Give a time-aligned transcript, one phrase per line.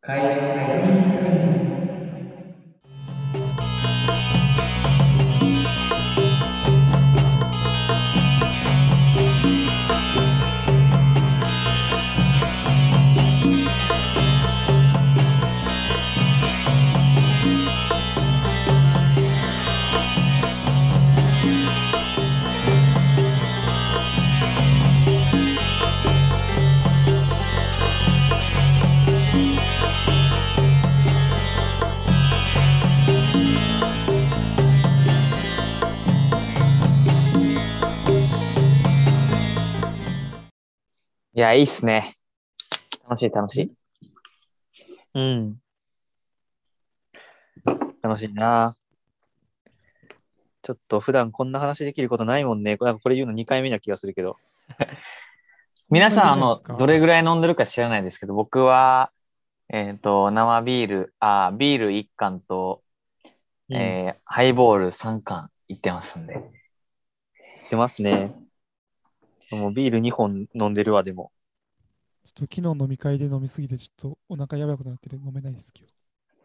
[0.00, 1.68] 会会 IT 会議
[41.38, 42.16] いや、いいっすね。
[43.08, 43.76] 楽しい、楽しい。
[45.14, 45.56] うん。
[48.02, 48.74] 楽しいな。
[50.62, 52.76] ちょっと普段こんな話できることないもんね。
[52.80, 54.36] なんかこれ言うの2回目な気がするけど。
[55.88, 59.12] 皆さん、あのどれぐらい飲んでるか知らないですけど、僕は、
[59.68, 62.82] えっ、と、生ビール、あ、ビール1缶と、
[63.70, 66.42] えーハイボール3缶いってますんで。
[67.70, 68.34] 出ますね。
[69.52, 71.32] もうビール2本飲んでるわ、でも。
[72.24, 75.92] ちょっと昨日飲み会で飲みすぎて、ちょっとお腹やばくなってて飲めないですけど。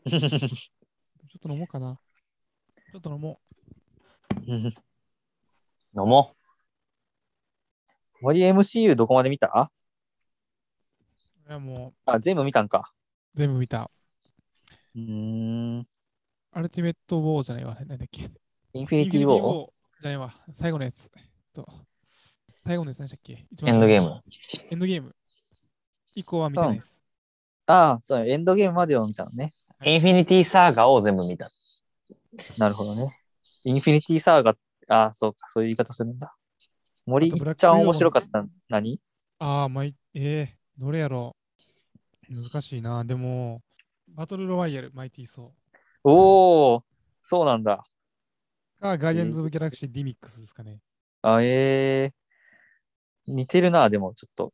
[0.09, 1.99] ちょっと飲もうかな。
[2.91, 3.41] ちょっと飲も
[4.45, 4.73] 飲
[5.95, 6.35] も
[8.21, 9.71] 森 MCU どこまで見た？
[11.45, 11.49] う。
[11.49, 12.93] いやもあ、全部見たんか。
[13.35, 13.91] う全部見た。
[14.95, 15.87] うーん。
[16.51, 17.75] アルティメット・ウォーじゃないわ。
[17.85, 18.29] 何だっけ
[18.73, 20.33] インフィニティ・ウォーーじゃないわ。
[20.51, 21.09] 最後のやつ。
[21.53, 21.67] と
[22.65, 23.45] 最後のやつ何でしたっけ？
[23.51, 24.21] 一エンドゲーム。
[24.71, 25.15] エンドゲーム。
[26.15, 27.03] 以降は見てないです。
[27.65, 29.53] ああ、そう、エンドゲームまでを見たのね。
[29.81, 29.89] う。
[29.89, 31.51] インフィニティサーガを全部見た。
[32.57, 33.19] なるほどね。
[33.63, 34.55] インフィニティ・サーガ、
[34.87, 36.35] ああ、そうか、そういう言い方するんだ。
[37.05, 38.45] 森ちゃん面白かった。
[38.69, 38.99] 何？
[39.39, 41.35] ああ、まい、えー、どれやろ
[42.29, 42.33] う。
[42.33, 43.03] 難しいな。
[43.03, 43.61] でも、
[44.07, 45.53] バトルロワイヤル、マイティーソ
[46.03, 46.83] おお、
[47.21, 47.85] そうなんだ。
[48.79, 50.79] ーか、ガーディアンズ・オブ・ギャラクシー・リミックスですかね。
[51.21, 52.13] あ、ええ
[53.27, 54.53] 似てるな、でもちょっと。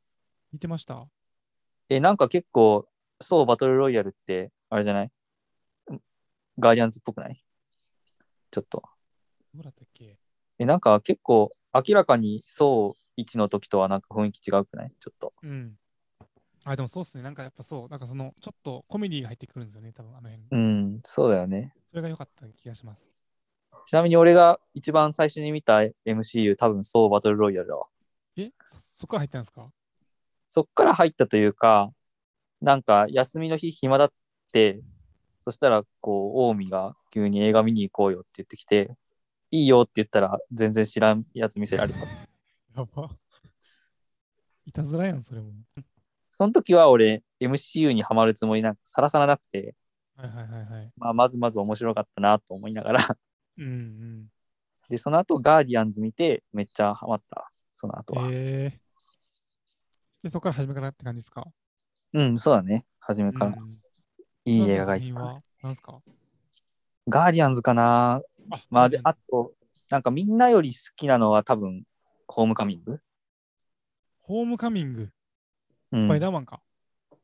[0.52, 1.08] 見てました？
[1.90, 2.88] え、なんか結構、
[3.22, 5.12] そう、バトルロイヤルって、あれじゃない？
[6.60, 7.44] ガーディアンズっぽくない？
[8.52, 8.84] ちょっと。
[9.54, 10.18] どうだったっけ？
[10.60, 14.90] え、なんか結構、明らかにそう1の時とはなんか雰囲気違うくない？
[15.00, 15.34] ちょっと。
[15.42, 15.78] うん。
[16.66, 17.24] あ、でもそうっすね。
[17.24, 20.48] なんかやっぱそう、なんかその、ちょっとコメディが入ってくるんですよね、多分あの辺。
[20.52, 21.74] うん、そうだよね。
[21.90, 23.12] それが良かった気がします。
[23.86, 27.88] ちなみに俺が一番最初に見た MCU、多分そうバトルロイヤルだわ。
[28.44, 29.72] えそそっから入ったんですか？
[30.48, 31.92] そっから入ったというか、
[32.62, 34.12] なんか休みの日暇だっ
[34.52, 34.82] て、
[35.40, 38.96] そしたらこう、近江が急に映画見に行こうよって言ってきて、
[39.52, 42.00] いいよって言ったら全然知らんやつ見せられた。
[42.76, 43.16] やば。
[44.66, 45.52] いたずらやん、それも。
[46.30, 49.76] その時は俺 MCU にはまるつもりなんかさらさらなくて、
[50.16, 50.92] はいはいはいはい。
[50.98, 53.18] まあ、まずまず面白かったなと思いながら、
[53.58, 54.28] うんうん。
[54.90, 57.49] で、その後ガーディアンズ見てめっちゃハマった。
[57.80, 58.28] その後は。
[58.30, 60.24] えー。
[60.24, 61.48] で、そこから初めからって感じですか？
[62.12, 62.86] うん、そうだね。
[63.00, 63.78] 初めからうん
[64.44, 65.42] いい映画がいっぱ
[65.72, 65.76] い。
[65.76, 66.02] すか？
[67.08, 69.54] ガーディアンズかなあまあ、で、ああと、
[69.90, 71.86] なんかみんなより好きなのは多分、
[72.28, 73.00] ホームカミング、
[74.24, 75.10] ホームカミング、
[75.94, 76.62] うんスパイダーマンか。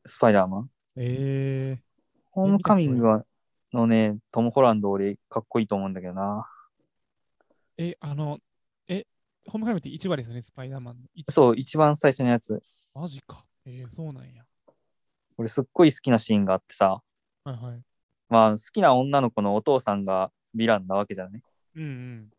[0.06, 0.70] スパイダーマン。
[0.96, 1.82] え
[2.30, 3.26] ホームカミングは
[3.74, 6.48] のね、トム・ホランド俺かっこいいと思うんだけどな。
[7.76, 8.45] ー、え、あの、え、
[9.48, 11.08] ホームカミングって1話ですよね、スパイダーマンの。
[11.14, 12.62] 一そう、一番最初のやつ。
[12.94, 13.44] マジか。
[13.64, 14.44] えー、そうなんや。
[15.38, 17.00] 俺すっごい好きなシーンがあってさ、
[17.44, 17.82] はいはい。
[18.28, 21.42] まあ好きな女の子のお父さんがヴィランなわけじゃない？
[21.76, 22.30] うんうん。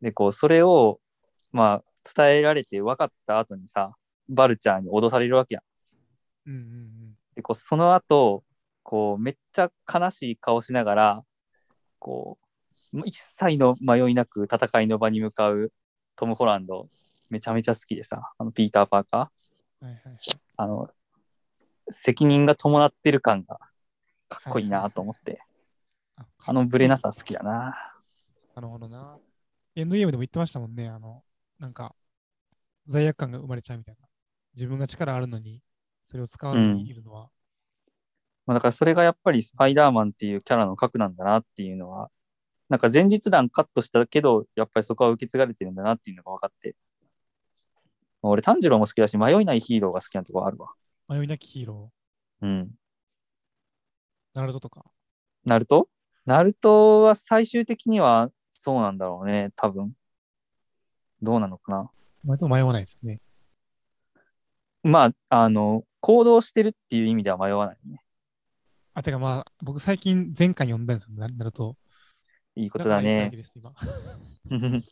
[0.00, 1.00] で、こう、それを、
[1.52, 1.84] まあ、
[2.14, 3.94] 伝えられて分かった後にさ、
[4.28, 6.50] バルチャーに脅されるわけやん。
[6.50, 7.14] うんうんうん。
[7.36, 8.42] で、こう、その後、
[8.82, 11.24] こう、めっちゃ悲しい顔しながら、
[11.98, 12.38] こ
[12.94, 15.72] う、一切の迷いなく戦いの場に向かう
[16.20, 16.86] トム・ホランド、
[17.30, 20.16] めちゃめちゃ好きでさ、あの、ピーター・パーカー、はいはいはい。
[20.56, 20.90] あの、
[21.90, 23.58] 責任が伴ってる感が
[24.28, 25.40] かっこいいなと思って、
[26.16, 27.94] ああのブレなさ好きだな。
[28.54, 29.18] なるほどな。
[29.74, 30.88] エンドゲームでも言ってましたもんね。
[30.88, 31.24] あの、
[31.58, 31.94] なんか、
[32.84, 34.06] 罪悪感が生まれちゃうみたいな。
[34.54, 35.62] 自分が力あるのに、
[36.04, 37.30] それを使わずにいるのは。
[38.44, 42.10] まあ、だからそれがやっぱりスパイダーマンっていうキャラの核なんだなっていうのは、
[42.70, 46.76] なんか前日談カットしたけど、やっぱりそこは受け継がれてるんだなっていうのが分かって。
[48.22, 50.68] 俺、炭治郎も好きだし、迷いないヒーローが好きなとこあるわ。
[51.08, 51.90] 迷いなきヒーロ
[52.42, 52.48] うん。
[52.60, 52.66] ー、
[54.34, 54.84] ナルトとか。
[55.44, 55.88] ナルト？
[56.26, 59.94] ナルトは最終的にはそうなんだろうね、多分。
[61.20, 61.90] どうなのかな。
[62.24, 63.20] まあ、いつも迷わないですよね。
[64.84, 68.00] まあ、あの、行動してるっていう意味では迷わないね。
[68.94, 71.76] あ、てかまあ、僕最近前回読んだんですよ、ななると。
[72.56, 73.32] いいことだね。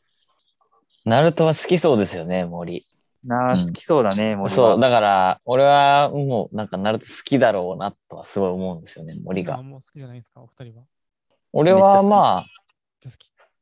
[1.04, 2.86] ナルトは好きそうですよね、森。
[3.24, 9.62] なあ、うん好きそうだね、森はそう、だから、俺はもうなんかナルト好きだろうなとはすごい思うんですよね、森あが。
[9.62, 10.84] もう好きじゃないですか、お二人は。
[11.52, 12.44] 俺はまあ。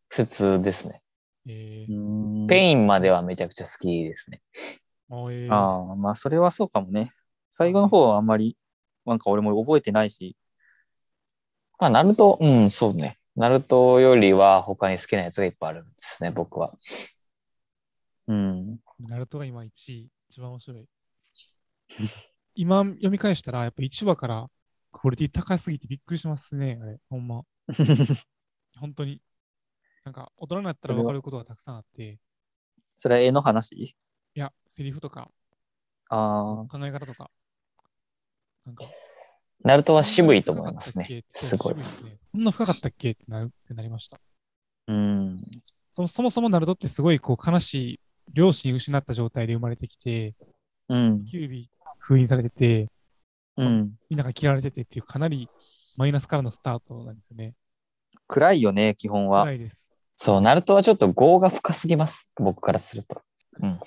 [0.09, 1.03] 普通ですね。
[1.47, 4.41] えうーんペインまではめちゃくちゃ好きですね。
[5.11, 7.13] あえーああ、まあ、それはそうかもね。
[7.51, 8.57] 最後の方はあんまり、
[9.05, 10.37] なんか俺も覚えてないし。
[11.79, 13.19] まあ、ナルト、うん、そうね。
[13.37, 16.73] ナルトよりは他に好きなやつがいっぱいあるんですね、僕は。
[18.29, 18.79] うん。
[18.99, 20.89] ナルトが今1位、一番面白い。
[22.55, 24.51] 今読み返したら、やっぱ1話から
[24.91, 27.43] クオリティ高すぎてびっくりしますね、あれ、ほんま。
[28.81, 29.21] 本当に。
[30.05, 32.19] なんか、大人になったら分かることがたくさんあって、い
[32.97, 33.97] それは絵の話？
[34.35, 35.31] や、セリフとか
[36.09, 37.31] ああ、考え方とか、
[38.65, 38.85] なんか、
[39.65, 41.25] ナルトは渋いと思いますね。
[41.31, 41.75] すごい。
[41.75, 41.81] こ
[42.39, 43.13] んな深かったっけ？
[43.13, 44.21] ってなるってなりました。
[44.89, 45.43] うん。
[45.93, 48.01] そもそもそもナルトってすごいこう悲しい
[48.33, 50.35] 両親失った状態で生まれてきて、
[50.89, 51.25] うん。
[51.25, 51.67] キュービー
[51.99, 52.91] 封印されてて、
[53.57, 53.93] うん。
[54.09, 55.49] みんなが嫌われててっていうかなり
[55.97, 57.55] マイナスからのスタートなんですよね。
[58.29, 59.45] 暗いよね、基本は。
[59.45, 59.91] 暗いです。
[60.17, 62.31] そう、ナルトはちょっと業が深すぎます。
[62.37, 63.23] 僕からすると。
[63.61, 63.81] うん。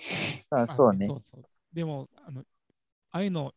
[0.50, 1.14] あそうねそ。
[1.16, 1.44] うそう。
[1.74, 2.44] でも、あの、あ
[3.18, 3.54] あいうの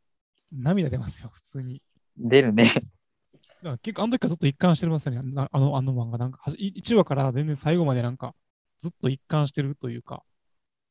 [0.53, 1.83] 涙出ますよ、普通に。
[2.17, 2.71] 出るね。
[3.83, 5.33] 結構あの時からずっと一貫してますよね。
[5.33, 6.19] なあの、あの漫画。
[6.19, 8.35] なんか、1話から全然最後までなんか、
[8.79, 10.25] ずっと一貫してるというか、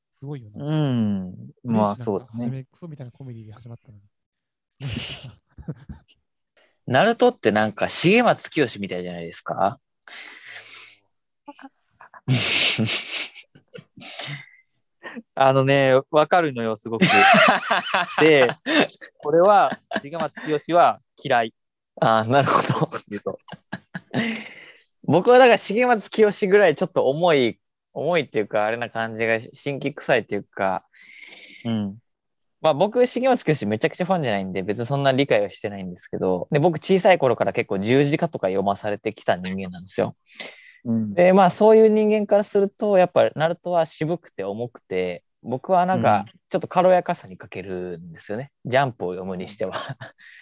[0.10, 0.56] すごいよね。
[0.58, 1.36] うん。
[1.64, 2.66] まあそうだね。
[2.72, 4.04] クソみたいなコメディで始まったのに。
[6.88, 9.80] ナルトってなんか重松清みたいじゃないですか？
[15.36, 17.06] あのね、わかるのよ、すごく。
[18.20, 18.48] で、
[19.18, 21.54] これは、重松清は嫌い。
[22.00, 22.90] ああ、なるほど。
[25.04, 27.60] 僕はだから重松清ぐらいちょっと重い、
[27.94, 30.86] 重いっていうか、あれな感じが、新規臭いっていうか、
[31.66, 31.98] うん。
[32.62, 40.16] まあ僕、重松清めちゃくちゃファンじゃないんで、別にそんな理解はしてないんですけど、で、僕小さい頃から結構十字架とか読まされてきた人間なんですよ。
[40.86, 41.14] うん。
[41.14, 48.52] で、まあそういう人間からすると、やっぱナルトは渋くて重くて、僕はなんかちょっと軽やかさに欠けるんですよね。
[48.66, 49.74] ジャンプを読むにしては。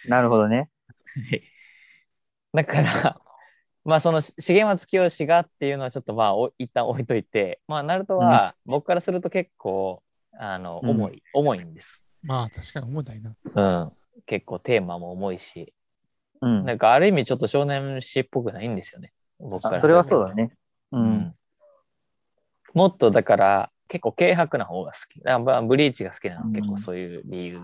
[0.06, 0.70] なるほどね。
[2.52, 3.20] だから、
[3.84, 10.02] まあその重松清がっていうのはちょっとまあお一旦置いといて、まあナルトは僕からすると結構、
[10.38, 12.04] あの、うん重い、重いんです。
[12.22, 13.34] まあ、確かに重たいな。
[13.54, 13.92] うん。
[14.26, 15.72] 結構テーマも重いし、
[16.42, 16.64] うん。
[16.64, 19.12] なんかある意味ちょっと少年誌っぽくないんですよね。
[19.38, 20.52] 僕からあそれはそうだね。
[20.92, 20.98] う。
[20.98, 21.34] うんん。
[22.74, 25.18] もっとだから結構軽薄な方が好き。
[25.18, 27.60] だからまあブリーチが好きなのは結構そういう理由。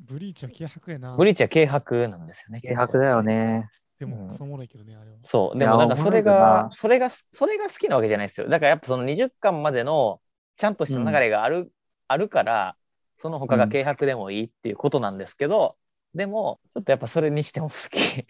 [0.00, 1.16] ブリーチは軽薄やな。
[1.16, 2.62] ブリーチは軽薄なんですよね。
[2.62, 3.68] 軽薄だよね。
[3.98, 5.18] でも、うんクソおもろいけどね、あれは。
[5.26, 5.58] そう。
[5.58, 8.48] でもなんかそれがな、それが、それが好きなわけじゃないですよ。
[8.48, 10.20] だからやっぱその20巻までの
[10.56, 11.70] ちゃんとした流れがある、
[12.08, 12.76] あるから、
[13.18, 15.76] その他が軽薄でもいいっていうことなんですけど、
[16.14, 18.26] でも、ちょっとやっぱそれにしても好き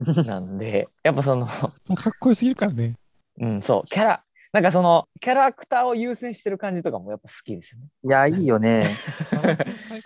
[0.26, 2.94] なんで、やっぱその、 かっこよすぎるからね。
[3.38, 4.24] うん、そう、キャラ、
[4.56, 7.88] なんかその、キャラクターを優先してる感じとかもやっぱ好きですよね。
[8.04, 8.96] いや、いいよね。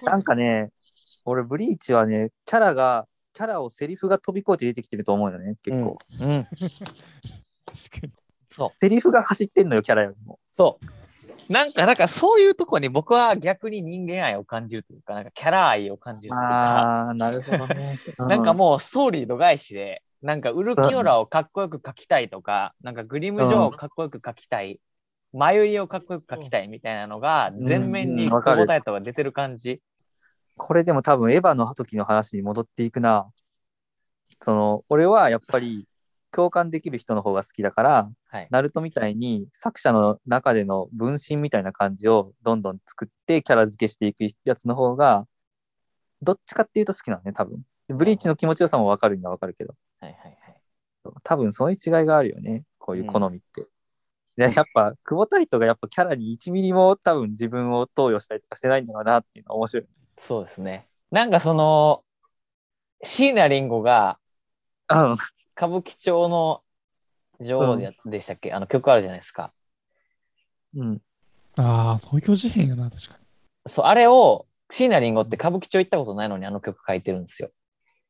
[0.02, 0.70] なんかね、
[1.24, 5.98] 俺、ブリーチはね、キャラが、キャラをセリフが飛び越えて出てきてると思うよね、結構。
[6.18, 6.30] うん。
[6.30, 6.44] うん。
[6.44, 8.12] 確かに。
[8.48, 8.70] そう。
[8.80, 10.40] セリフが走ってんのよ、キャラよりも。
[10.56, 11.52] そう。
[11.52, 17.96] なんか、だからそういうとこに僕は逆に人間愛を感じるというか、なんかキャラ愛を感じるというか、ああ、なるほどね。
[18.18, 24.80] なんかもうストーリー度外視で、なんかウルキオラをかっこよく描きたいとか、なんかグリム・ジョーをかっこよく描きたい、
[25.32, 29.80] マユリをかっこよく描きたいみたいなのが全面にうんわかる答えとが出てる感じ。
[30.56, 33.30] これでも多分エヴァの時の話に戻っていくな。
[34.40, 35.86] その、俺はやっぱり
[36.32, 38.48] 共感できる人の方が好きだから、はい。
[38.50, 45.26] ナルトみたいに作者の中での分身みたいな感じをどんどん作ってキャラ付けしていくやつの方が、
[46.22, 47.62] どっちかっていうと好きなのね、多分。
[47.90, 50.60] でブリーチの気持ちよさもわかるにはわかるけど、はいはいはい。
[51.24, 53.66] 多分そういう違いがあるよね、こういう好みって。
[54.36, 59.86] でやっぱ、久保太斗がやっぱキャラに1ミリも多分自分を投与したりとかしてないんだろうなっていうのは面白い。
[60.16, 60.86] そうですね。
[61.10, 62.04] なんかその、
[63.02, 64.18] 椎名林檎が
[64.88, 65.12] うん
[65.56, 66.62] 歌舞伎町の
[67.40, 68.52] 女王で,、でしたっけ？
[68.52, 69.52] あの曲あるじゃないですか。
[70.76, 71.02] うん。
[71.58, 73.26] ああ、東京事変やな、確かに。
[73.66, 77.50] そう、あれを椎名林檎って歌舞伎町行ったことないのにあの曲書いてるんですよ。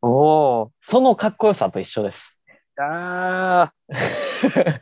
[0.03, 0.69] おー。
[0.81, 2.39] そのかっこよさと一緒です。
[2.79, 4.81] あー。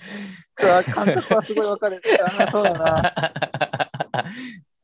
[0.60, 2.00] うわ感覚はすごいわかる。
[2.24, 3.32] あーそうだな。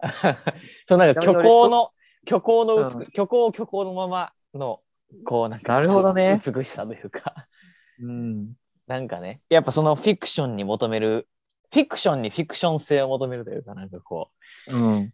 [0.89, 1.91] そうなんか虚構の、
[2.27, 4.81] 虚構のうん虚構を虚構のままの
[5.25, 7.47] こうなんかなるほどね美しさというか、
[8.01, 8.55] うん。
[8.87, 11.29] なんかね、やっぱそのフィクションに求める、
[11.73, 14.31] フィクションにフィクション性を求めるというか、なんかこ
[14.67, 15.13] うう、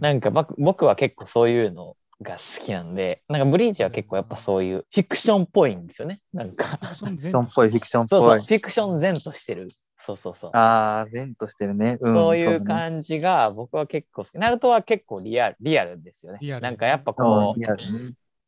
[0.00, 6.20] なんか僕僕は結構そういうのが好きなんで、なんかブリーチは結構やっぱそういうフィクションっぽいんですよね。
[6.32, 8.54] なんか、フィクションフィク前ションっぽい、フィクションっそうそう、ぽいフ。
[8.54, 9.68] ィクション前としてる。
[9.96, 10.50] そうそうそう。
[10.54, 11.98] ああ、善としてるね。
[12.00, 14.38] うん、そういう感じが僕は結構好き。
[14.38, 16.38] ナルトは結構リアルリアルですよね。
[16.40, 17.66] リアルなんかやっぱうんこう、ね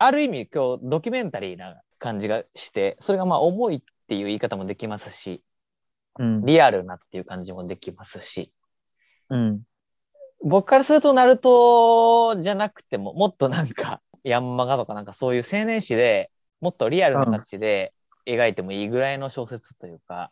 [0.03, 5.45] ある意味今日ドキュメンタリーな感じがして、それがまあ重いっていう言い方もできますし、
[6.19, 6.45] うん。
[6.45, 8.53] リアルなっていう感じもできますし、
[9.29, 9.63] うん。
[10.43, 16.31] 僕からするとナルトじゃなくても、もっとなんか ヤンマガとかなんかそういう青年誌で
[16.61, 17.93] もっとリアルな形で
[18.27, 20.31] 描いてもいいぐらいの小説というか、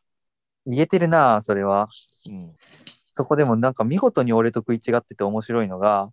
[0.67, 1.89] 言えてるな、それは。
[2.27, 2.55] うん、
[3.13, 6.11] そこでもなんか見事に俺と食い違ってて面白いのが、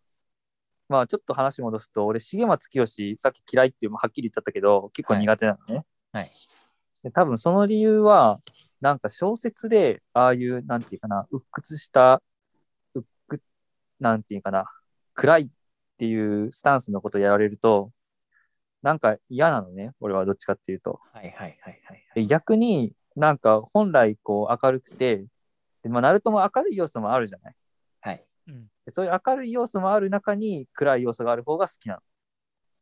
[0.88, 2.86] まあちょっと話戻すと、俺、重松清、
[3.18, 5.86] さっき嫌いっていうはっきり言っちゃったけど、結構苦手なのね。
[6.12, 6.32] はい。
[7.04, 8.40] で多分その理由は、
[8.82, 12.22] なんか小説で、ああいう、なんていうかな、鬱屈した、
[14.00, 14.66] なんていうかな、
[15.14, 15.48] 暗いっ
[15.98, 17.92] ていうスタンスのことやられると、
[18.82, 21.00] なんか嫌なのね、俺はどっちかっていうと。
[21.14, 22.04] はいはいはいはい。
[22.16, 25.26] で逆になんか本来こう明るくて、
[25.82, 27.56] でまあ、ナルトも明るい要素もあるじゃない。
[28.02, 28.26] はい。
[28.48, 32.02] うんでそういう明るい要素もある中に暗い要素がある方が好きなの。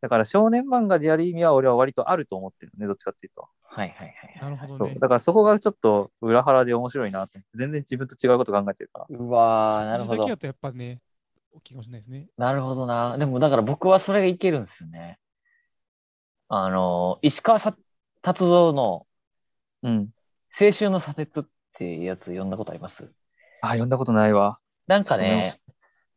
[0.04, 3.48] だから少年漫画でやる意味は俺は割とあると思ってるのね、どっちかっていうと。
[3.64, 4.42] はいはいはいはい。
[4.42, 4.96] なるほどね。
[4.96, 9.18] だからそこがちょっと裏腹で面白いなと思って、全然自分と違うこと考えてるから。
[9.18, 10.32] うわー、なるほど筋だけ。
[10.32, 11.00] だとやっぱね、
[11.54, 12.28] 大きいかもしれないですね。
[12.38, 13.18] なるほどな。
[13.18, 15.20] でもだから僕はそれがいけるんですよね。
[16.50, 17.74] あの、石川さ
[18.22, 19.08] 達三の
[19.84, 20.10] うん。
[20.60, 21.44] 青春の砂鉄っ
[21.74, 23.12] ていうやつ読んだことあります？
[23.62, 24.60] あ、読んだことないわ。
[24.86, 25.60] なんかね、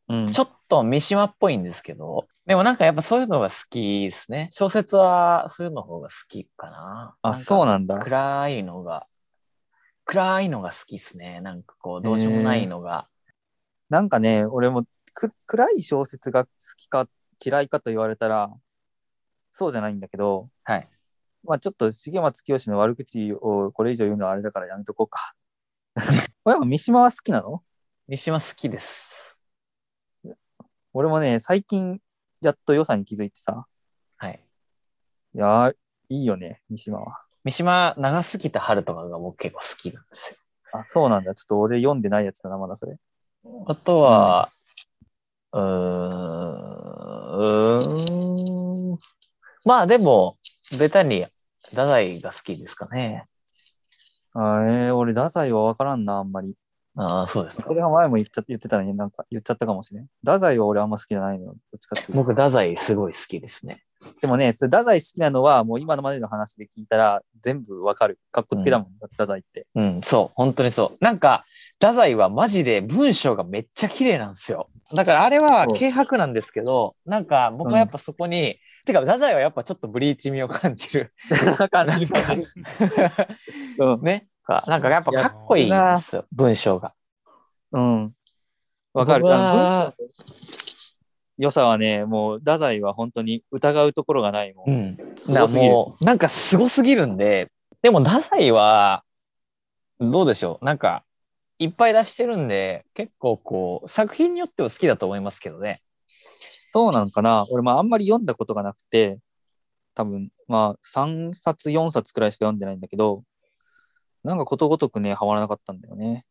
[0.09, 0.33] うん。
[0.33, 4.49] ちょっと三島っぽいんですけど、でもなんかやっぱそういうのが好きですね。
[4.53, 7.17] 小説はそういうの方が好きかな。
[7.23, 7.99] あ、そうなんだ。
[7.99, 9.07] 暗いのが、
[10.05, 11.41] 暗いのが好きですね。
[11.41, 13.09] なんかこう、どうしようもないのが。
[13.89, 17.09] なんかね、俺もく暗い小説が好きか
[17.45, 18.53] 嫌いかと言われたら、
[19.51, 20.89] そうじゃないんだけど、はい。
[21.43, 25.35] まあちょっと重松清の悪口をこれ以上言うのはあれだからやめとこうか。
[26.45, 27.63] 三島は好きなの？
[28.07, 29.16] 三島好きです。
[30.99, 32.01] 俺もね、最近
[32.41, 33.67] やっと良さに気づいてさ、
[34.17, 34.41] はい。
[35.35, 35.75] いやー、
[36.09, 37.21] いいよね、三島は。
[37.45, 40.39] 三島、長すぎた春とかが僕結構好きなんですよ。
[40.73, 41.35] あ、そうなんだ。
[41.35, 42.97] ちょっと俺読んでないやつだな、まだそれ。
[43.67, 44.51] あとは、
[45.53, 48.99] うーん、うーん。
[49.67, 50.39] まあでも、
[50.81, 51.27] ベタに
[51.65, 53.27] 太宰が好きですかね。
[54.33, 56.57] あえー、俺、太宰は分からんな、あんまり。
[56.97, 57.75] ああ、そうですかこ。
[57.75, 60.07] れは前も言っちゃ言ってたのに、なんか言っちゃったかもしれん。
[60.25, 61.57] 太宰は俺あんま好きじゃないのよ。
[61.73, 62.19] どっちかっていうと。
[62.19, 63.83] 僕、太宰すごい好きですね。
[64.21, 68.19] でもね、それ太宰好きなのは、もう今のまでの話で聞いたら、全部わかる。
[68.33, 69.67] かっこつけだもん、太宰って。
[69.75, 71.05] うん、そう、本当にそう。
[71.05, 71.45] なんか、
[71.81, 74.69] 太宰はマジで文章がめっちゃ綺麗なんですよ。
[74.95, 81.13] だからあれはそう軽薄なんですけど、なんか僕はやっぱそこに、てか、太宰はやっぱちょっとブリーチ味を感じる。
[81.71, 82.49] 感じる感じる。
[83.79, 84.03] うん。
[84.03, 84.29] ね。
[84.67, 86.95] なんかやっぱかっこいいんですよ、文章が。
[87.73, 88.15] うん。
[88.93, 89.35] わかる。
[89.35, 89.95] あの文章の
[91.39, 94.71] 良さはね、もう、太宰は本当に疑うところがないもん。
[94.71, 95.17] うん。
[95.17, 95.73] すごすぎる。
[95.73, 99.05] もう、なんかすごすぎるんで、でも太宰は、
[100.01, 101.05] どうでしょうなんか、
[101.59, 105.83] いっぱい出してるんで、結構こう、作品によっては好きだと思いますけどね。
[106.73, 107.47] そうなんかな。
[107.51, 109.19] 俺、まあ、あんまり読んだことがなくて、
[109.95, 113.25] 多分、まあ、3冊、4冊くらいしか読んでないんだけど、
[114.27, 116.27] なんかことごとくね、ハマらなかったんだよね。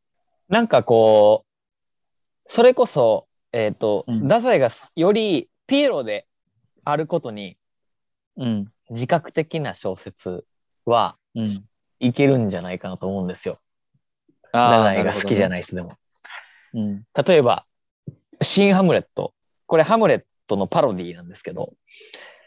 [0.50, 6.28] なんかこう、それこそ、えっ、と、うん太宰がよりピエロで
[6.84, 7.58] あることに
[8.36, 8.72] うん。
[8.90, 10.46] 自覚的な小説
[10.86, 11.66] はうん。
[12.00, 13.60] いけるんじゃないかなと思うんですよ。
[14.52, 15.64] あ太宰が好きじゃないい。
[15.64, 15.94] 人でも。
[16.74, 17.04] うん。
[17.26, 17.66] 例えば、
[18.42, 19.34] 新ハムレット。
[19.68, 21.74] これハムレットのパロディなんですけど、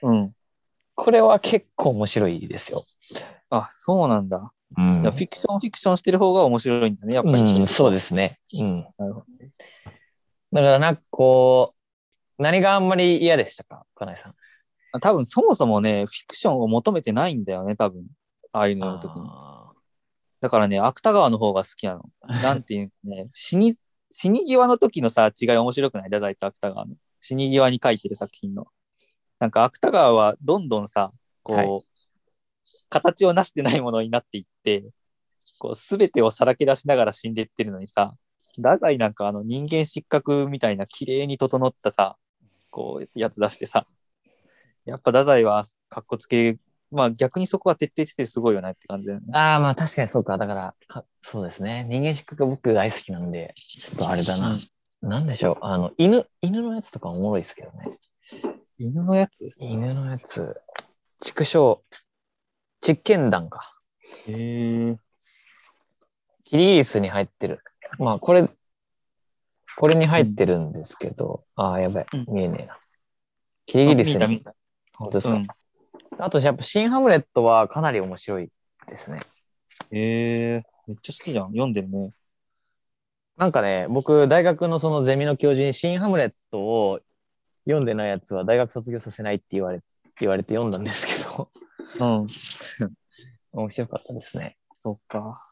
[0.02, 0.33] うん。
[0.95, 2.85] これは結構面白いですよ。
[3.50, 4.52] あ、そうなんだ。
[4.76, 7.40] うんフィクション、フィクションしてる方が面白いんだね、やっぱり。
[7.40, 8.38] うん、そうでですね。
[8.52, 8.85] うん。
[8.85, 9.00] す。
[9.00, 9.52] なるほどね。
[10.52, 11.75] だからなんかこ
[12.38, 14.35] う、何があんまり嫌でしたか金井さん？
[14.93, 18.05] あ多分、そもそもね、フィクションを求めてないんだよね、多分。
[18.52, 19.26] ああいうのの時に。
[19.26, 19.73] あ
[20.40, 22.05] だからね、芥川の方が好きなの。
[22.43, 23.75] なんていうかね、死に、
[24.11, 26.05] 死に際の時のさ、違い面白くない？
[26.05, 26.95] 太宰と芥川の。
[27.21, 28.67] 死に際に書いてる作品の。
[29.40, 31.11] なんか芥川はどんどんさ、
[31.43, 31.85] こう、はい
[32.88, 34.85] 形をなしてないものになっていって、
[35.59, 38.14] こう、すべてをさらけ出しながら死んでいってるのにさ、
[38.57, 42.16] 太宰なんかあの人間失格みたいな綺麗に整ったさ、
[42.71, 43.87] こう、やつ出してさ、
[44.85, 46.59] やっぱ太宰はかっこつけ
[46.90, 49.26] まあ逆にそこは徹底してすごいよなって感じだよね。
[49.33, 50.38] ああ、まあ確かにそうか。
[50.38, 51.87] だから、かそうですね。
[51.88, 54.57] 人間失格が僕大好きなんで、ちょっとあれだな。
[55.02, 55.57] なんでしょう。
[55.61, 57.99] あの、犬、犬のやつとかおもろいですけどね。
[58.78, 59.50] 犬のやつ？
[59.59, 60.57] 犬のやつ。
[61.21, 61.83] 畜生、
[62.88, 63.78] 実験弾か。
[64.26, 64.97] へえ。
[66.45, 67.61] キリギリスに入ってる。
[67.99, 68.49] まあ、これ、
[69.76, 72.07] これに入ってるんですけど、ああ、やばい。
[72.14, 72.78] うん見えねえな。
[73.66, 74.42] キリギリスに。
[74.95, 75.47] 本当ですか、うん。
[76.18, 78.49] あと、やっぱ、シン・ハムレットはかなり面白い
[78.87, 79.21] ですね。
[79.90, 80.62] へえ。
[80.87, 81.49] めっちゃ好きじゃん。
[81.49, 82.12] 読んでるね。
[83.37, 87.00] なんかね、僕、大学のそのゼミの教授にシン・ハムレットを
[87.66, 89.80] 読んでないやつは大学卒業させないって言われ
[90.18, 91.50] 言われて読んだんですけど、
[92.00, 92.26] うん。
[93.52, 94.57] 面白かったですね。
[94.83, 95.45] そっか。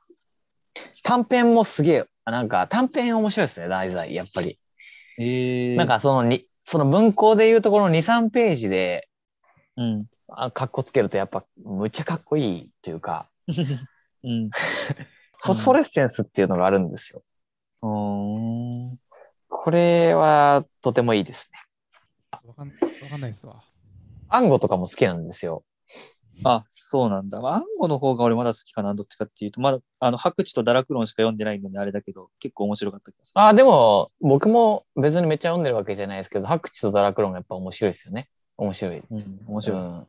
[1.02, 4.58] 短編もすげえ、あなんか短編面白いですね、題材、やっぱり。
[5.18, 5.76] へえ。
[5.76, 9.08] なん、かそのに、その文庫でいうところの2、3ページで、
[9.76, 10.06] うん。
[10.28, 13.28] あかっこつけるとやっぱむっちゃかっこいいというか、
[14.24, 14.50] うん。
[15.42, 17.22] フォスフォレッセンスっていうのがあるんですよ。
[17.82, 18.98] うーん。
[19.48, 21.60] これはとてもいいですね。
[22.44, 22.74] わかんわ
[23.10, 23.62] かんないですわ。
[24.28, 25.62] 暗号とかも好きなんですよ。
[26.44, 27.38] あ、そうなんだ。
[27.38, 28.94] 暗号の方が俺まだ好きかな。
[28.94, 33.40] どっちかっていうと、まだ、あの、白地と堕落論しか読んでないのにあれだけど、結構面白かった気がする。
[33.40, 38.28] あ、でも僕も別にめっちゃ読んでるわけじゃないですけど、白地と堕落論がやっぱ面白いですよね。
[38.56, 39.02] 面白い。
[39.10, 39.80] うん、面白い。
[39.80, 40.06] うん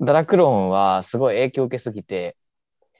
[0.00, 2.36] 堕落論はすごい影響を受けすぎて、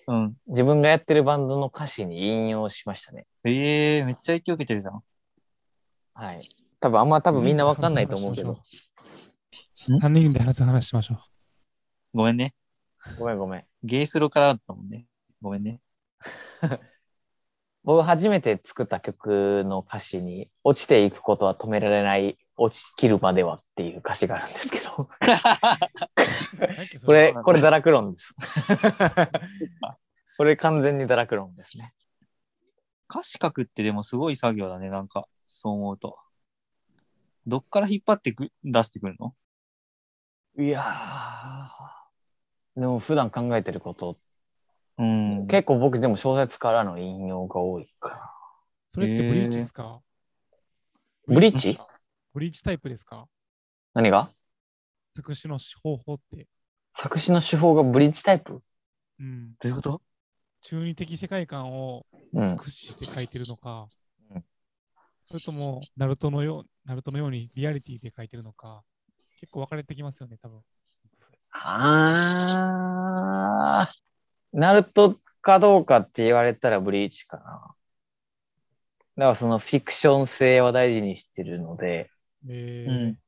[0.06, 0.36] うん。
[0.46, 3.26] 自分がやってるバンドの歌詞に引用しましたね。
[3.44, 5.02] ええめっちゃ影響受けてるじゃん。
[6.14, 6.40] はい。
[6.80, 8.52] 多分あんま多分みんなわかんないと思うけど。
[8.52, 8.56] ん
[9.76, 11.18] 3人で話す話しましょ
[12.16, 12.54] ごめんね。
[13.18, 13.64] ごめんごめん。
[13.85, 15.04] ゲイスロからだったもんね。
[15.42, 15.82] ごめんね。
[17.85, 25.08] 僕初めて作った曲の歌詞に、落ちていくことは止められない、落ちきるまではっていう歌詞があるんですけど、う。
[27.04, 28.35] これ、これ堕落論です。
[30.38, 31.93] これ完全に堕落論ですね。
[33.10, 34.88] 歌詞書くってでもすごい作業だね。
[34.88, 36.19] なんか、そう思うと。
[37.47, 39.34] どっから引っ張ってく出してくるの？
[40.58, 44.19] いやー、でも普段考えてること、
[44.99, 45.47] うん。
[45.47, 48.32] 結構僕でも小説からの引用が多いか
[48.91, 50.00] それってブリーチですか？
[51.26, 51.78] ブリーチ？
[52.32, 53.17] ブリーチタイプですか？
[53.17, 53.26] な。
[53.95, 54.30] 何が？
[55.15, 56.47] 作詞の方法って。
[56.93, 58.62] 作詞の手法がブリッジタイプ？
[59.19, 59.54] うん。
[59.60, 60.02] どういうこと？
[60.62, 62.56] 中二的世界観をうん。
[62.56, 63.89] 駆使して書いてるのか、
[64.30, 64.45] うん
[65.28, 68.84] それとも、ナルトのよう、ナルトのようにリアリティで書いてるのか、
[69.41, 70.60] 結構分かれてきますよね、多分。
[71.64, 77.42] あー、ナルトかどうかって言われたらブリーチかな。
[79.16, 82.10] だからそのフィクション性は大事にしてるので、
[82.49, 83.19] えーうん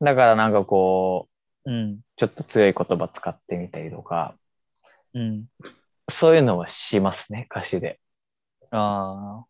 [0.00, 1.28] だからなんかこ
[1.64, 2.00] う、うん。
[2.16, 4.36] ちょっと強い言葉使ってみたりとか、
[5.12, 5.46] うん。
[6.10, 8.00] そういうのはしますね、歌詞で。
[8.70, 9.46] ああ。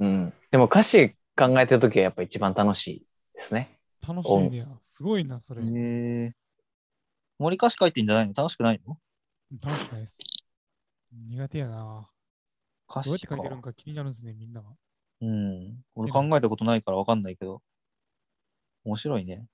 [0.00, 0.32] うん。
[0.50, 3.77] でも歌詞考えてるときはやっぱ一番楽しいですね。
[4.06, 4.66] 楽しいねや。
[4.82, 5.64] すごいな、それ。
[5.64, 6.32] へえ
[7.38, 8.34] 森歌詞書いてんじゃないの？
[8.36, 8.98] 楽しくないの？
[9.62, 10.18] 楽しくないです。
[11.12, 12.08] 苦手やな。
[12.90, 14.68] 歌詞かどうやって書いてるのか気になるんですね、みんなが。
[15.20, 15.84] うん。
[15.94, 17.62] 俺考えたことないからわかんないけど。
[18.84, 19.46] 面白いね。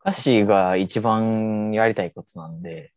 [0.00, 2.92] 歌詞が一番やりたいことなんで、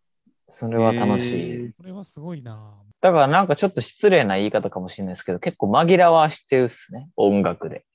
[0.48, 1.74] それは楽しい。
[1.74, 2.76] これはすごいな。
[3.02, 7.86] だからなんかちょっと失礼な言い方かもしれないですけど、結構紛らわしてるっすね、音楽で。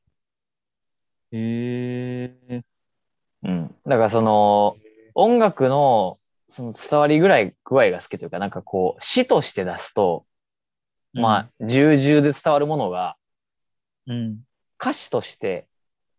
[1.36, 2.62] へえ。
[3.42, 3.74] うん。
[3.86, 4.76] だからその、
[5.14, 6.18] 音楽の
[6.48, 10.24] その伝わりぐらい具合が好きというか、なんかこう、詩として出すと、
[11.12, 13.16] まあ、重々で伝わるものが、
[14.06, 14.40] うん。
[14.80, 15.66] 歌詞として、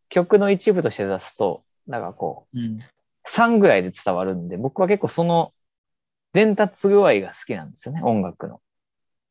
[0.10, 2.80] 曲の一部として出すと、なんかこう、うん。
[3.26, 5.54] 3ぐらいで伝わるんで、僕は結構その
[6.34, 8.62] 伝達具合が好きなんですよね、音楽の。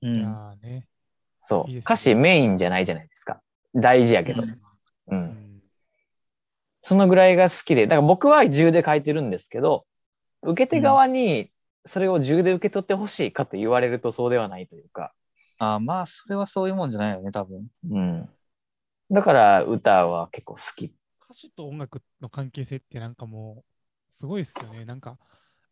[0.03, 0.17] うん。
[0.17, 0.87] いやーね。
[1.41, 1.71] そう。
[1.71, 3.41] いいですね歌詞メインじゃないじゃないですか。
[3.75, 4.43] 大事やけど。
[4.43, 4.47] う。
[5.09, 5.54] うんん。
[6.85, 9.87] そのぐらいが好きで、だから僕は10で書いてるんですけど、
[10.43, 11.51] 受け手側に
[11.87, 15.13] それを10で受け取ってほしいかと言われるとそうではないというか。
[15.59, 17.67] あまあ、それはそういうもんじゃないよね、多分。
[17.91, 18.29] うん。
[19.11, 20.95] だから歌は結構好き。
[21.25, 23.65] 歌詞と音楽の関係性ってなんかもう、
[24.11, 24.85] すごいっすよね。
[24.85, 25.19] なんか、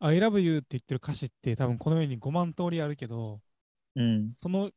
[0.00, 3.40] I love you って言ってる歌詞って多分この世に5万通りあるけど、
[3.96, 4.32] うん。
[4.36, 4.70] その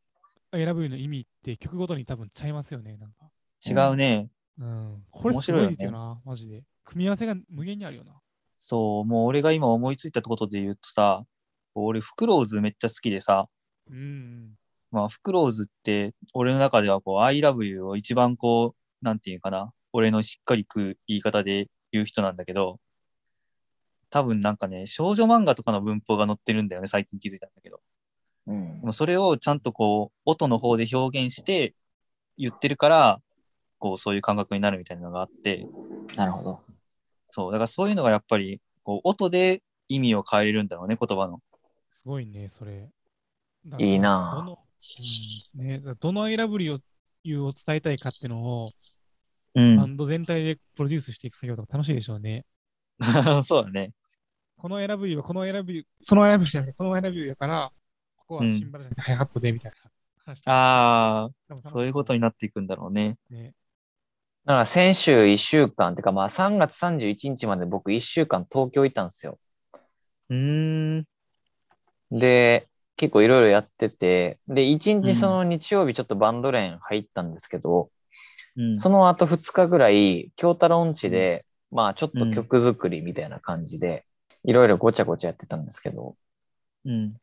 [0.51, 2.97] I love you の意味って曲ごとに多分ちゃいますよね。
[2.97, 3.29] なんか。
[3.65, 4.29] 違うね。
[4.59, 5.03] うん。
[5.11, 6.63] これすごいですよな、マジで。
[6.83, 8.13] 組み合わせが無限にあるよな。
[8.59, 11.25] そう、もう俺が今思いついたことで言うとさ、
[11.73, 13.47] 俺、フクローズめっちゃ好きでさ、
[13.89, 14.55] うん。
[14.91, 22.79] まあ、フクローズって、俺の中ではこう、I love you を一番こう、なんていうかな、俺のしっかり食う言い方で言う人なんだけど、
[24.09, 27.81] 多分なんかね、少女漫画とかの文法が載ってるんだよね、最近気づいたんだけど。
[28.47, 31.73] うんそれをちゃんとこう、音の方で表現して
[32.37, 33.21] 言ってるから、
[33.85, 35.67] こう、そういう感覚になるみたいなのがあって、
[36.17, 36.59] なるほど。
[37.29, 41.39] そう、だからそういうのがやっぱり、こう、音で意味を変えれるんだろうね、言葉の。
[41.91, 42.89] すごいね、それ。
[43.63, 44.59] だいいなぁどの、
[45.55, 46.81] うんね、だからどの I love
[47.23, 48.71] you を伝えたいかっていうのを、
[49.53, 52.43] うバンド全体でプロデュースしていく作業とか楽しいでしょうね。
[53.45, 53.93] そうだね。
[54.57, 57.71] この love you はこの I love you、その love you じゃなくて、この love you やから、
[58.17, 59.91] ここはシンバルじゃなくてハイハットでみたいな
[60.25, 60.41] 話。
[60.47, 63.17] ああ、多分楽しそういうことになっていくんだろうね。
[63.29, 63.53] ね。
[64.45, 69.39] だから先週1週間っていうかまあ3月31日まで僕1週間東京行ったんですよ。
[70.29, 71.05] うーん。
[72.11, 77.91] で、結構いろいろやってて、で、1うん日その日曜日ちょっとバンド連入ったんですけど、
[78.55, 78.85] うん。
[78.85, 84.05] その後2日ぐらい、京太郎んちで、まあちょっと曲作りみたいな感じで、
[84.43, 86.17] いろいろごちゃごちゃやってたんですけど、
[86.85, 87.19] うん。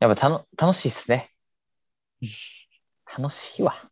[0.00, 1.30] やっぱたの楽しいっすね。
[3.06, 3.91] 楽しいわ。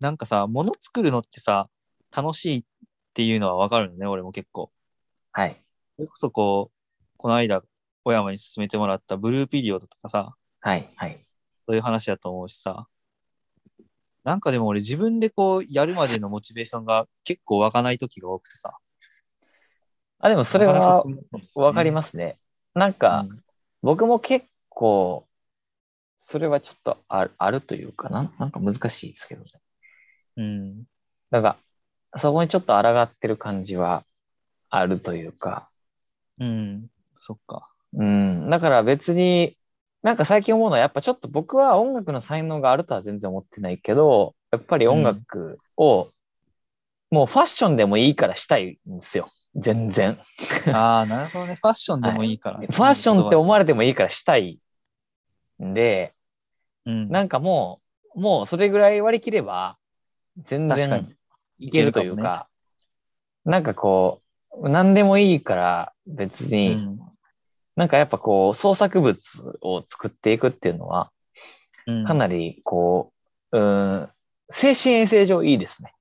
[0.00, 1.68] なんかさ、物作るのってさ、
[2.14, 2.62] 楽しいっ
[3.14, 4.70] ていうのはわかるのね、俺も結構。
[5.32, 5.56] はい。
[5.96, 7.62] それこそこう、この間、
[8.04, 10.88] 小山に勧めてもらったブルーピリオドとかさ、はい。
[10.96, 11.26] はい。
[11.66, 12.86] そういう話だと思うしさ。
[14.22, 18.76] なんかでも俺自分でこうやるまでのモチベーションが結構湧かない時が多くてさ。
[20.18, 21.04] あ、でもそれは
[21.54, 21.94] わかりす。
[21.94, 22.38] ますね。
[22.74, 23.26] なんか、
[23.82, 25.26] 僕も結構、
[26.18, 28.32] それはちょっとあるあるというかな。
[28.38, 29.50] なんか難しいですけどね。
[30.36, 30.84] うん。
[31.30, 31.56] なんか、
[32.16, 34.04] そこにちょっと抗ってる感じは
[34.70, 35.68] あるというか。
[36.38, 36.90] うん。
[37.16, 37.72] そっか。
[37.94, 38.50] うん。
[38.50, 39.56] だから別に、
[40.02, 46.10] なんか最近思うのは、やっぱちょっと僕は音楽の才能があるとは全然思ってないけど、やっぱり音楽を、
[47.10, 49.30] もうファッションでもいいからしたいんですよ。
[49.54, 50.18] 全然。
[50.72, 51.54] ああ、なるほどね。
[51.56, 52.60] ファッションでもいいから。
[52.60, 54.60] ファッションって思われてもいいからしたい
[55.62, 56.14] んで、
[56.84, 57.08] うん。
[57.08, 57.80] なんかも
[58.14, 59.76] う、もうそれぐらい割り切れば、
[60.38, 61.16] 全然
[61.58, 62.48] にいけるというか、
[63.44, 64.22] なんかこ
[64.52, 67.00] う、何でもいいから別うに、ん。
[67.76, 71.10] なんかやっぱこう、創作物を作っていくっていうのは、
[71.86, 73.12] うんかなりこ
[73.52, 74.08] う、うん、
[74.50, 75.92] 精神衛生上いいですね。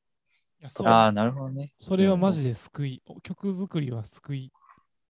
[0.84, 1.74] ああ、なるほどね。
[1.80, 3.04] それはマジで救い。
[3.22, 4.52] 曲作りは救い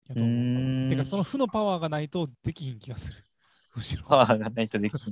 [0.07, 0.89] やうと思う。
[0.89, 3.23] てか、その負のパワーがないとできひん気がする。
[3.75, 4.03] むしろ。
[4.03, 4.97] パワーがないとできん。
[4.97, 5.11] そ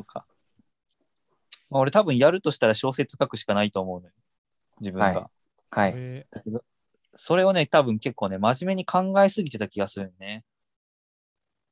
[0.00, 0.26] うか。
[1.70, 4.12] まあ、俺多分やるとしたら小説書くしかないと思うのよ。
[4.80, 5.06] 自分が。
[5.06, 5.24] はい
[5.70, 6.26] はい。
[7.14, 10.44] それをね、多分結構ね、真面目に考えすぎてた気がするよね。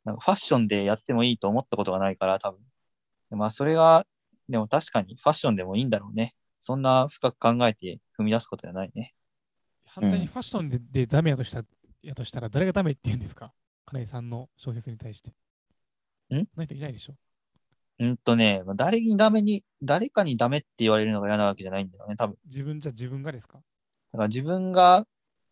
[0.05, 2.61] なんかファッションでやってもいいと思ったことがないから、多分。
[3.31, 4.07] でまあ、それが、
[4.49, 6.35] でも確かにファッションでもいいんだろうね。
[6.61, 9.15] そんな深く考えて踏み出すことじゃないね。
[9.87, 11.65] 反対にファッションで,、でダメやとしたら、
[12.03, 13.53] やとしたら誰がダメって言うんですか？
[13.87, 15.31] 金井さんの小説に対して。
[16.35, 16.47] ん？
[16.55, 17.15] ないといないでしょ。
[17.99, 22.37] うんとね、まあ誰にダメに、誰かにダメって言われるのが嫌なわけじゃないんだよね、多分。
[22.47, 23.59] 自分じゃ自分がですか？
[24.13, 25.07] だから自分が、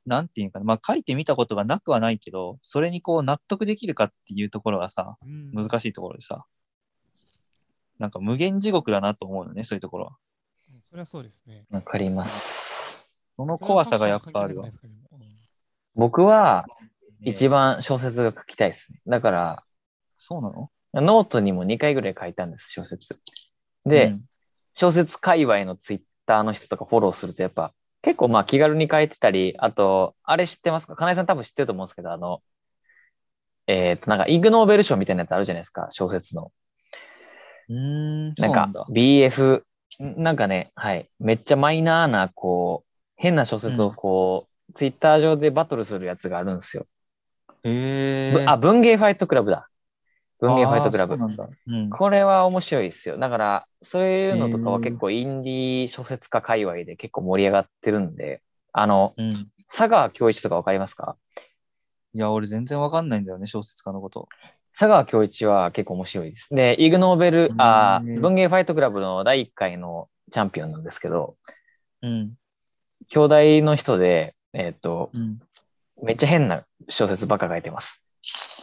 [0.07, 6.45] なんていうかな、まあ書いてみたことがなくはないけど、それにこう納得できるかっていうところがさ、うん難しいところでさ、
[7.99, 10.17] なんか無限地獄だなと思うよね、そういうところは。
[10.73, 11.65] うんそれはそうですね。
[11.71, 13.09] わかります。
[13.37, 14.69] その怖さがやっぱあるわ。
[15.95, 16.67] 僕は
[17.23, 19.01] 一番小説が書きたいですね。
[19.07, 19.65] だから、
[20.19, 20.71] そうなの？
[21.01, 23.19] ノートにも2回ぐらい書いたんです、小説。
[23.85, 24.25] で、うん
[24.77, 30.95] 小説界隈のツイッターの人とかフォローするとやっぱ結構まあ気軽に書いてたり、あと、あれ知ってますか？
[30.95, 32.43] 金井さん多分知ってると思うんですけど、あの、
[33.67, 36.53] えっ、と、なんかイグノーベル賞みたいなやつあるじゃないですか、小説の。
[37.71, 38.87] うーん、そなかうんなんだ。
[38.91, 39.63] BF、
[40.03, 46.87] んなんかね、はい、めっちゃマイナーな、こう、変な小説をこう、ツイッター上でバトルするやつがあるんですよ。
[47.63, 48.45] へー。
[48.45, 49.69] ぶあ、文芸ファイトクラブだ。
[50.45, 51.17] 文芸ファイトクラブ。
[51.91, 53.17] これは面白いですよ。
[53.17, 59.49] だから、そういうのとかは結構インディー小説家界隈で結構盛り上がってるんで、あの、うん。
[59.67, 61.17] 佐川恭一とかわかりますか？
[62.13, 64.29] いや、俺全然わかんないんだよね、小説家のこと。
[64.79, 66.55] 佐川恭一は結構面白いです。
[66.55, 71.37] で、イグノーベル、あうん文芸ファイトクラブの第1回のチャンピオンなんですけど、
[72.03, 72.35] うん。
[73.09, 75.41] 兄弟の人で、えっ、と、うん。
[76.03, 78.05] めっちゃ変な小説ばっか書いてます。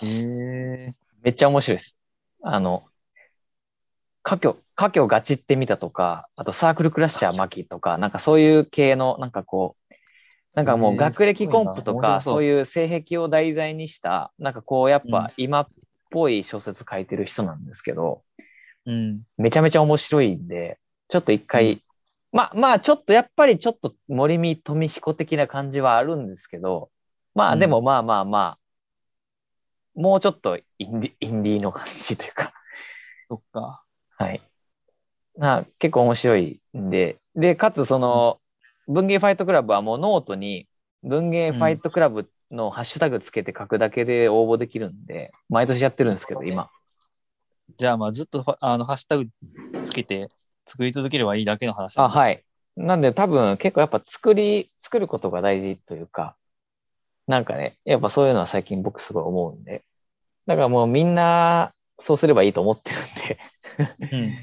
[0.03, 0.91] へえ。
[1.21, 1.99] めっちゃ面白いです。
[2.43, 2.85] あの、
[4.23, 9.93] 家居、家居ガチってみたとか、あとサークルクラッシャーマキとか、なんかそういう系の、なんかこう、
[10.55, 12.43] なんかもう学歴コンプとか、そう。
[12.43, 15.11] いう性癖を題材にした、なんかこう、やっうん。
[15.11, 15.67] ぱ今っ
[16.11, 18.23] ぽい小説書いてる人なんですけど、
[18.85, 19.23] うん。
[19.37, 21.81] めちゃめちゃ面白いんで、ちょっと一回、うん。
[22.31, 26.91] まあまあ、ちょっとやっぱりちょっと森見富彦的な感じはあるんですけど、
[27.35, 27.47] うん。
[27.47, 28.60] まあでもまあまあまあ、
[29.95, 32.53] もうちょっとインディインディーの感じというか、
[33.29, 33.83] そっか。
[34.17, 34.41] はい。
[35.37, 38.39] な結構面白いんで、で、かつその、
[38.87, 40.67] 文芸ファイトクラブはもうノートに
[41.03, 46.69] 文芸ファイトクラブのハッシュタグつけて書くだけで応募できるんで、毎年やってるんですけど、今。
[47.77, 49.27] じゃあまあずっとあのハッシュタグ
[49.83, 50.29] つけて
[50.65, 52.43] 作り続ければいいだけの話だあ、ねはい。
[52.75, 56.35] なんで多分結構やっぱ作り、作ることが大事というか、
[57.31, 59.85] なんかね、やっぱそういうのは最近僕すごい思うんで。
[60.47, 62.91] だからもうみんなそうすればいいと思って
[63.79, 64.37] るんで、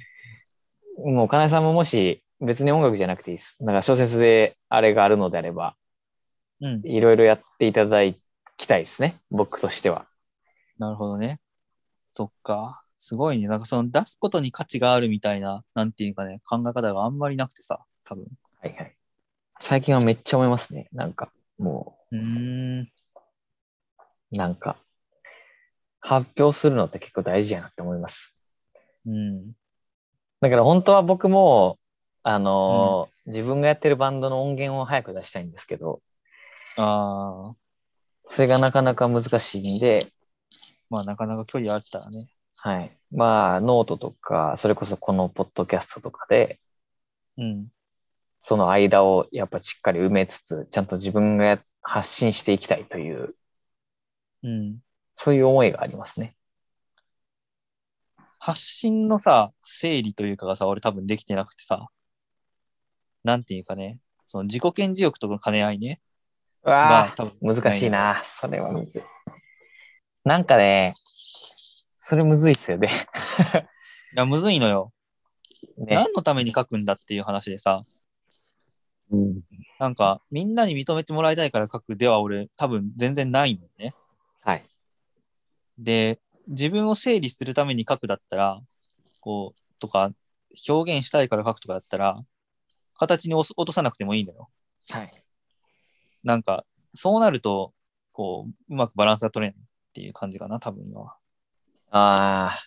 [0.97, 1.13] うん。
[1.15, 3.63] もう金井さんももし別に音楽じゃなくていいです。
[3.63, 5.77] なんか小説であれがあるのであれば、
[6.63, 6.81] うん。
[6.83, 8.01] いろいろやっていただ
[8.57, 9.21] きたいですね。
[9.31, 10.07] 僕としては。
[10.79, 11.41] なるほどね。
[12.15, 12.83] そっか。
[12.99, 13.49] すごいね。
[13.49, 18.27] なんかその出すことに価値があるみたいな、なんていうかね、考え方があんまりなくてさ、多分。
[18.63, 18.95] はいはい。
[19.61, 20.89] 最近はめっちゃ思いますね。
[20.93, 22.19] なんか、もうー
[22.83, 22.89] ん。
[24.33, 24.77] う、なんか、
[26.01, 28.37] 発表するのって結構大事やなって思います。
[29.07, 29.53] うん。
[30.41, 31.79] だから本当は僕も、
[32.23, 36.01] あのー自分がやってるバンドの音源を早く出したいんですけど、
[36.77, 37.57] ああ、
[38.25, 40.07] それがなかなか難しいんで、
[40.89, 42.29] まあなかなか距離あったらね。
[42.57, 42.99] はい。
[43.11, 46.59] まあ、ノートとか、それこそこのポッドキャストとかで、
[47.37, 47.69] うん。
[48.39, 53.35] その間をやっぱしっかり埋めつつ、ちゃんと自分がや発信していきたいという、
[54.43, 54.79] うん。
[55.15, 56.37] そういう思いがありますね。
[58.39, 61.89] 発信のさ、整理というかがさ、俺多分できてなくてさ、
[63.25, 66.03] なんていうかね、その自己顕示欲との兼ね合いね。
[66.63, 68.21] うわ分難しいな。
[68.23, 69.03] それはむずい。
[70.25, 70.93] なんかね、
[71.97, 72.91] それむずいっすよね。
[74.13, 74.93] いや、むずいのよ。
[75.79, 75.95] ね。
[75.97, 77.83] 何のために書くんだっていう話でさ、
[79.11, 79.41] うん
[79.79, 83.95] なんか、みんなに認めてもらいたいから書くでは俺、多分全然ないのよね。
[84.41, 84.65] はい。
[85.79, 86.19] で、
[86.49, 88.61] 自分を整理するために書くだったら、
[89.21, 90.11] こう、とか、
[90.69, 92.21] 表現したいから書くとかだったら、
[92.95, 94.49] 形に落とさなくてもいいのよ。
[94.91, 95.25] はい。
[96.25, 97.73] なんか、そうなると、
[98.13, 101.17] こう、うまくバランスが取れないっていう感じかな、多分今は。
[101.91, 102.59] ああ、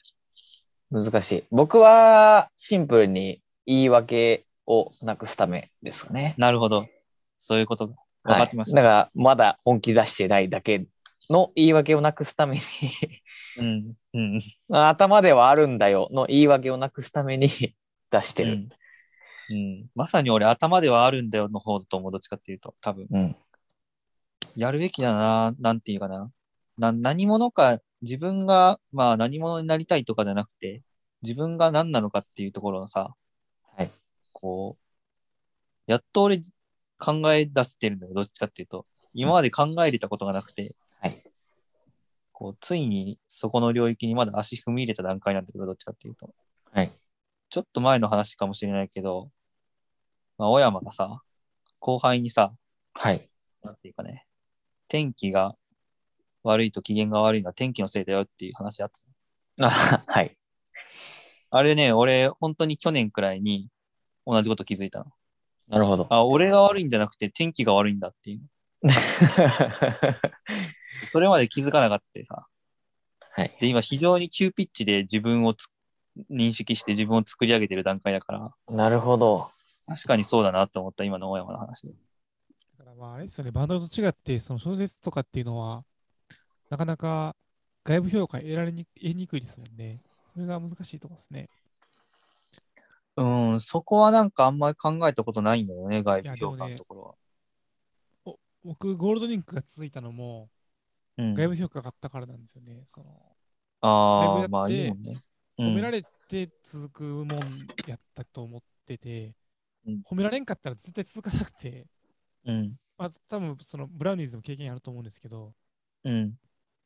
[0.90, 1.44] 難しい。
[1.52, 6.34] 僕はシンプルに言い訳をなくすためですかね。
[6.38, 6.88] なるほど。
[7.40, 7.96] そういうことが。
[8.24, 8.76] 分かってました。
[8.78, 10.86] はい、だから、まだ本気出してないだけ
[11.30, 12.62] の言い訳をなくすために
[13.58, 13.94] うん。
[14.14, 14.42] うん。
[14.70, 17.50] 頭ではあるんだよの言い訳をなくすために
[18.12, 18.68] 出してる。
[19.50, 19.56] うん。
[19.56, 19.90] うん。
[19.96, 23.08] まさに俺、頭ではあるんだよの方だと思う、どっちかっていうと、多分。
[23.10, 23.36] うん。
[24.56, 26.32] やるべきだな、なんていうかな。
[26.78, 30.82] な何者か、自分が、まあ何者になりたいとかじゃなくて、
[31.24, 33.14] 自分が何なのかっていうところのさ、はい。
[34.42, 34.78] こ
[35.88, 36.42] う、やっと俺
[36.98, 38.86] 考え出してるんだよ、どっちかっていうと。
[39.14, 41.24] 今まで考えれたことがなくて、はい。
[42.32, 46.34] こう、ついにそこの領域にまだ足踏み入れた段階なんだけど、どっちかっていうと。
[46.72, 46.94] はい。
[47.50, 49.30] ちょっと前の話かもしれないけど、
[50.38, 51.22] まあ、小山がさ、
[51.80, 52.54] 後輩にさ、
[52.94, 53.30] はい。
[53.64, 54.26] なんていうかね、
[54.88, 55.56] 天気が
[56.44, 59.02] 悪いと機嫌が悪いのは天気のせいだよっていう話あって
[59.58, 59.68] た。
[59.68, 60.38] あはい。
[61.52, 63.70] あれね、俺、本当に去年くらいに
[64.26, 65.06] 同じこと気づいたの。
[65.68, 66.08] なるほど。
[66.10, 68.42] あ、俺が悪いんじゃなくて天気が悪いんだっていう。
[71.12, 72.48] それまで気づかなかったさ。
[73.34, 73.56] はい。
[73.60, 75.70] で、今非常に急ピッチで自分をつ
[76.30, 79.50] 認識して自分を作り上げてる段階だから、なるほど。
[79.88, 81.94] 確かにそうだなと思った、今の大山の話で。
[82.78, 85.84] だからまああれですよね、バンドと違って、その小説とかっていうのは、
[86.70, 87.36] なかなか
[87.84, 90.02] 外部評価得られに得にくいですもんね。
[90.34, 91.50] それが難しいところですね。
[93.18, 97.16] うん、そこはなんかあんまり考えたことないんだよね、外部評価のところは。
[98.64, 100.50] 僕、ゴールドリンクが続いたのも、
[101.18, 102.84] うん、外部評価があったからなんですよね。
[102.86, 103.36] その
[103.82, 105.14] ああ、まあいいもんね。
[105.14, 105.22] うん
[105.62, 109.36] 褒められて続くもんやったと思ってて、
[109.86, 111.86] うん褒められんかったら絶対続かなくて、
[112.46, 112.76] うん。
[112.98, 115.54] まあ多分そのブラウニーズも経験あると思うんですけど、
[116.04, 116.34] うん。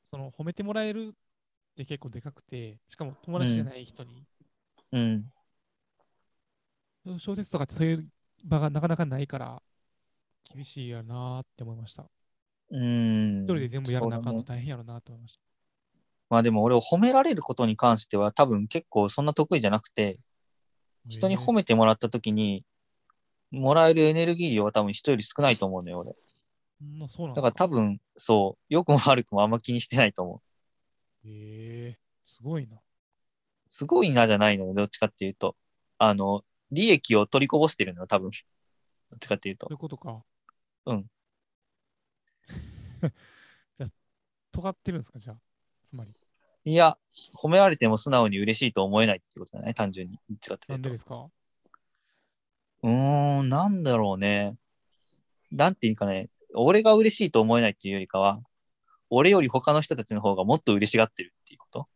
[0.03, 1.11] その褒めてもらえるっ
[1.75, 4.23] て結構でかくて、しかも友達じゃない人に、
[4.91, 5.25] うん。
[7.19, 8.07] 小説とかってそういう
[8.43, 9.61] 場がなかなかないから、
[10.43, 12.05] 厳しいやなって思いました。
[12.71, 13.43] うん。
[13.43, 15.39] 一人で全部やらなあかんの大変やろなと思いました。
[16.29, 20.19] まあでも俺を褒められることに関しては多分結構そんな得意じゃなくて、
[21.07, 22.65] 人に褒めめてもらった時に、
[23.51, 26.15] もらえるエネルギー量は多分人より少ないと思うのよ、俺。
[26.97, 30.41] まあ、そうなんだから多分、そう、良くも悪くもあんま気にしてないと思
[31.23, 31.27] う。
[31.27, 32.77] へえすごいな。
[33.67, 35.55] すごいなじゃないのよ、どっちかっていうと。
[35.97, 38.31] あの、利益を取りこぼしてるのよ、多分。
[39.09, 39.75] どっちかっていうとそうい。
[39.75, 40.23] うことか。
[40.87, 41.05] うん。
[44.51, 45.37] 尖ってるんですかじゃあ。
[45.83, 46.13] つまり。
[46.63, 46.97] いや、
[47.35, 50.15] 褒められても素直に嬉しいと思えないってことじゃない単純に。
[50.29, 51.29] 違ってなんでですか？
[52.83, 54.57] うーん、なんだろうね。
[55.51, 58.41] なんていうかね、俺が嬉しいと思えないっていうよりかは、
[59.09, 61.87] 俺より他の人たちの方がもっと嬉しがってるっていうこと？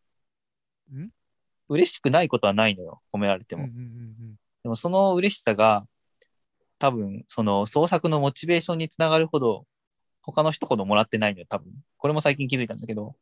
[0.94, 1.10] ん？
[1.70, 3.64] 嬉しくないことはないのよ、褒められても。
[3.64, 5.86] うんうんうんでもその嬉しさが、
[6.78, 9.66] 多分、その創作のモチベーションにつながるほど、
[10.22, 11.74] 他の人ほどもらってないのよ、多分。
[11.98, 13.16] これも最近気づいたんだけど。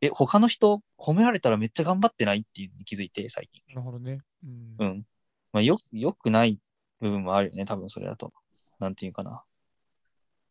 [0.00, 3.62] え、他の人褒められたらめっちゃ頑張ってないっていうのに気づいて、最近。
[3.68, 4.20] なるほどね。
[4.44, 4.76] うん。
[4.78, 5.06] うん。
[5.52, 6.58] まあ、よ、よくない
[7.00, 8.32] 部分もあるよね、多分それだと。
[8.78, 9.42] なんていうかな。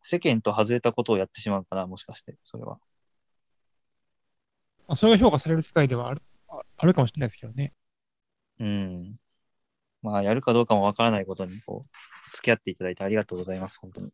[0.00, 2.78] 世間と外れたことをやってしまうかな、もしかして、それは。
[4.86, 7.72] あそれが評価される世界ではあるああるかもしれないですけどね。
[8.60, 9.16] うん。
[10.02, 14.12] まあ、やるかどうかもわからないことに、こう、付き合っていただいてありがとうございます、本当に。